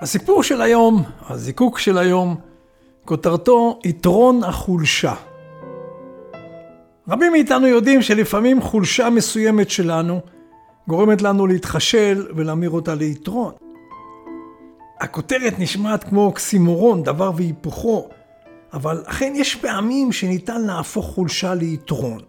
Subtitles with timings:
[0.00, 2.36] הסיפור של היום, הזיקוק של היום,
[3.04, 5.14] כותרתו יתרון החולשה.
[7.08, 10.20] רבים מאיתנו יודעים שלפעמים חולשה מסוימת שלנו
[10.88, 13.52] גורמת לנו להתחשל ולהמיר אותה ליתרון.
[15.00, 18.08] הכותרת נשמעת כמו אוקסימורון, דבר והיפוכו,
[18.72, 22.20] אבל אכן יש פעמים שניתן להפוך חולשה ליתרון.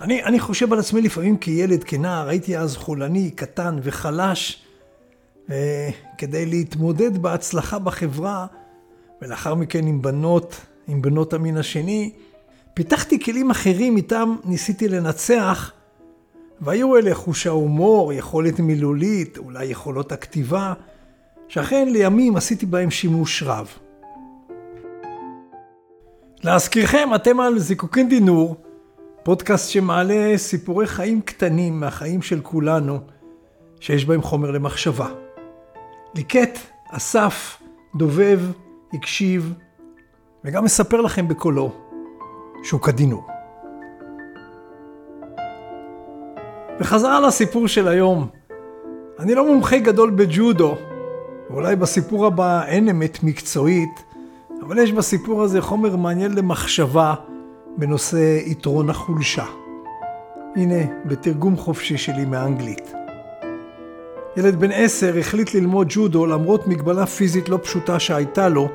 [0.00, 4.62] אני, אני חושב על עצמי לפעמים כילד, כנער, הייתי אז חולני, קטן וחלש,
[5.50, 8.46] וכדי להתמודד בהצלחה בחברה,
[9.22, 12.12] ולאחר מכן עם בנות, עם בנות המין השני,
[12.74, 15.72] פיתחתי כלים אחרים איתם ניסיתי לנצח,
[16.60, 20.72] והיו אלה חוש ההומור, יכולת מילולית, אולי יכולות הכתיבה,
[21.48, 23.68] שאכן לימים עשיתי בהם שימוש רב.
[26.42, 28.56] להזכירכם, אתם על זיקוקין דינור,
[29.22, 32.98] פודקאסט שמעלה סיפורי חיים קטנים מהחיים של כולנו,
[33.80, 35.08] שיש בהם חומר למחשבה.
[36.14, 36.58] ליקט,
[36.90, 37.62] אסף,
[37.94, 38.40] דובב,
[38.92, 39.54] הקשיב,
[40.44, 41.72] וגם מספר לכם בקולו
[42.62, 43.26] שהוא כדינור.
[46.80, 48.26] וחזרה לסיפור של היום.
[49.18, 50.74] אני לא מומחה גדול בג'ודו,
[51.50, 54.04] ואולי בסיפור הבא אין אמת מקצועית,
[54.62, 57.14] אבל יש בסיפור הזה חומר מעניין למחשבה
[57.76, 59.44] בנושא יתרון החולשה.
[60.56, 62.92] הנה, בתרגום חופשי שלי מאנגלית.
[64.36, 68.70] ילד בן עשר החליט ללמוד ג'ודו למרות מגבלה פיזית לא פשוטה שהייתה לו,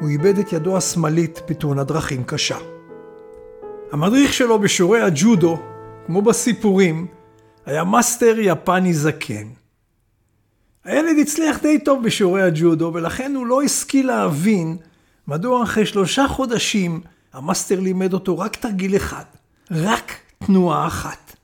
[0.00, 2.56] הוא איבד את ידו השמאלית בתאונת דרכים קשה.
[3.92, 5.58] המדריך שלו בשיעורי הג'ודו,
[6.06, 7.06] כמו בסיפורים,
[7.66, 9.46] היה מאסטר יפני זקן.
[10.84, 14.76] הילד הצליח די טוב בשיעורי הג'ודו, ולכן הוא לא השכיל להבין
[15.28, 17.00] מדוע אחרי שלושה חודשים
[17.32, 19.24] המאסטר לימד אותו רק תרגיל אחד,
[19.70, 20.12] רק
[20.46, 21.36] תנועה אחת.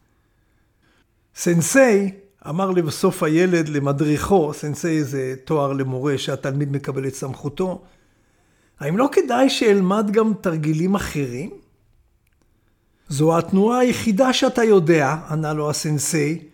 [1.37, 7.83] סנסיי אמר לבסוף הילד למדריכו, סנסיי זה תואר למורה שהתלמיד מקבל את סמכותו,
[8.81, 11.51] האם לא כדאי שאלמד גם תרגילים אחרים?
[13.09, 16.45] זו התנועה היחידה שאתה יודע, ענה לו הסנסיי,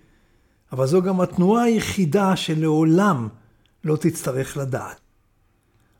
[0.73, 3.29] אבל זו גם התנועה היחידה שלעולם
[3.85, 5.01] לא תצטרך לדעת.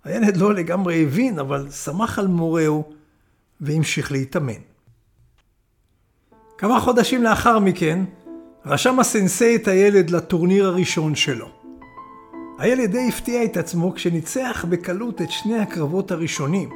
[0.05, 2.93] הילד לא לגמרי הבין, אבל שמח על מורהו
[3.61, 4.61] והמשיך להתאמן.
[6.59, 8.05] כמה חודשים לאחר מכן,
[8.67, 11.47] רשם הסנסי את הילד לטורניר הראשון שלו.
[12.59, 16.71] הילד די הפתיע את עצמו כשניצח בקלות את שני הקרבות הראשונים.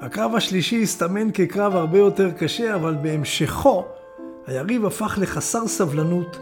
[0.00, 3.84] הקרב השלישי הסתמן כקרב הרבה יותר קשה, אבל בהמשכו
[4.46, 6.38] היריב הפך לחסר סבלנות,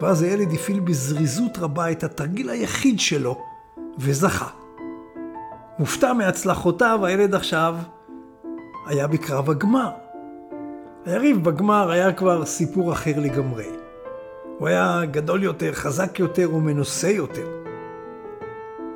[0.00, 3.42] ואז הילד הפעיל בזריזות רבה את התרגיל היחיד שלו,
[3.98, 4.48] וזכה.
[5.78, 7.76] מופתע מהצלחותיו, הילד עכשיו
[8.86, 9.90] היה בקרב הגמר.
[11.06, 13.64] היריב בגמר היה כבר סיפור אחר לגמרי.
[14.58, 17.46] הוא היה גדול יותר, חזק יותר ומנוסה יותר.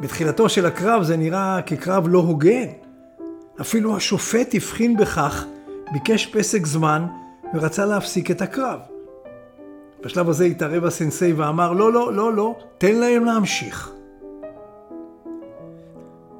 [0.00, 2.66] בתחילתו של הקרב זה נראה כקרב לא הוגן.
[3.60, 5.44] אפילו השופט הבחין בכך,
[5.92, 7.06] ביקש פסק זמן
[7.54, 8.78] ורצה להפסיק את הקרב.
[10.04, 13.92] בשלב הזה התערב הסנסיי ואמר, לא, לא, לא, לא, תן להם להמשיך.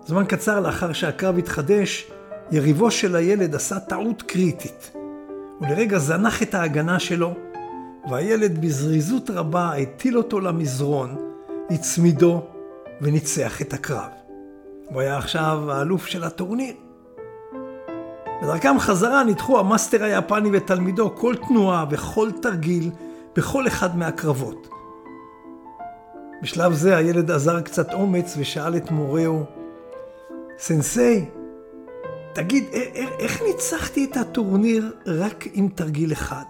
[0.07, 2.11] זמן קצר לאחר שהקרב התחדש,
[2.51, 5.00] יריבו של הילד עשה טעות קריטית.
[5.61, 7.35] הוא לרגע זנח את ההגנה שלו,
[8.11, 11.17] והילד בזריזות רבה הטיל אותו למזרון,
[11.71, 12.43] הצמידו
[13.01, 14.09] וניצח את הקרב.
[14.89, 16.75] הוא היה עכשיו האלוף של הטורניר.
[18.43, 22.91] בדרכם חזרה ניתחו המאסטר היפני ותלמידו כל תנועה וכל תרגיל
[23.37, 24.69] בכל אחד מהקרבות.
[26.43, 29.45] בשלב זה הילד עזר קצת אומץ ושאל את מורהו,
[30.59, 31.40] סנסei,
[32.33, 32.65] תגיד,
[33.19, 36.45] איך ניצחתי את הטורניר רק עם תרגיל אחד?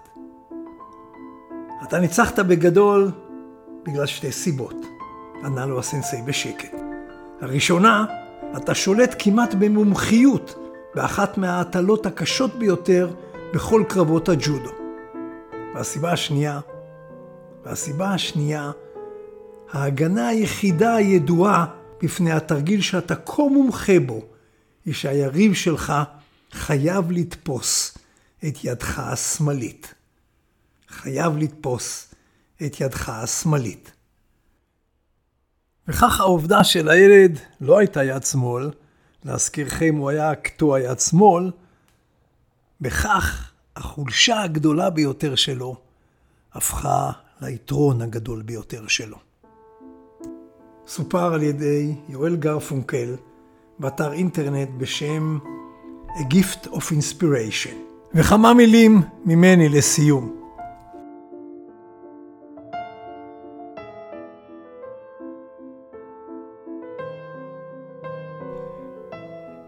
[1.83, 3.11] אתה ניצחת בגדול
[3.87, 4.77] בגלל שתי סיבות,
[5.45, 6.75] ענה לו הסנסei בשקט.
[7.41, 8.05] הראשונה,
[8.57, 10.59] אתה שולט כמעט במומחיות
[10.94, 13.11] באחת מההטלות הקשות ביותר
[13.55, 14.71] בכל קרבות הג'ודו.
[15.75, 16.61] והסיבה השנייה,
[17.65, 18.71] והסיבה השנייה,
[19.73, 21.67] ההגנה היחידה הידועה
[22.03, 24.21] בפני התרגיל שאתה כה מומחה בו,
[24.85, 25.93] היא שהיריב שלך
[26.53, 27.99] חייב לתפוס
[28.49, 29.94] את ידך השמאלית.
[30.88, 32.15] חייב לתפוס
[32.67, 33.93] את ידך השמאלית.
[35.88, 38.71] וכך העובדה שלילד לא הייתה יד שמאל,
[39.25, 41.50] להזכירכם הוא היה קטוע יד שמאל,
[42.81, 45.76] בכך החולשה הגדולה ביותר שלו
[46.53, 47.11] הפכה
[47.41, 49.19] ליתרון הגדול ביותר שלו.
[50.87, 53.17] סופר על ידי יואל גרפונקל
[53.81, 55.38] באתר אינטרנט בשם
[56.09, 57.75] A Gift of Inspiration.
[58.15, 60.37] וכמה מילים ממני לסיום.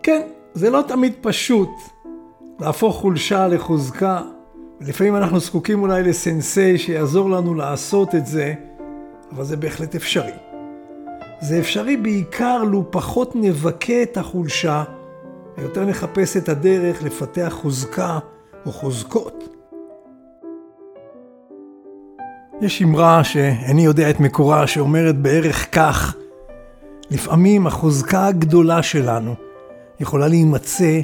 [0.03, 0.23] כן,
[0.55, 1.71] זה לא תמיד פשוט
[2.61, 4.21] להפוך חולשה לחוזקה,
[4.81, 8.55] ולפעמים אנחנו זקוקים אולי לסנסי שיעזור לנו לעשות את זה,
[9.33, 10.52] אבל זה בהחלט אפשרי.
[11.43, 14.85] זה אפשרי בעיקר לו פחות נבכה את החולשה,
[15.59, 18.19] ויותר נחפש את הדרך לפתח חוזקה
[18.67, 19.49] או חוזקות.
[22.61, 26.17] יש אמרה שאיני יודע את מקורה, שאומרת בערך כך,
[27.11, 29.35] לפעמים החוזקה הגדולה שלנו
[30.01, 31.01] יכולה להימצא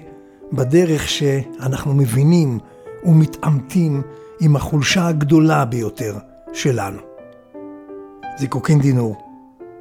[0.53, 2.59] בדרך שאנחנו מבינים
[3.05, 4.03] ומתעמתים
[4.41, 6.15] עם החולשה הגדולה ביותר
[6.53, 7.01] שלנו.
[8.39, 9.28] זיקוקין דינור,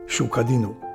[0.07, 0.86] שוקה דינור.